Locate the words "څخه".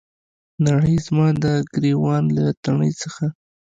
3.01-3.25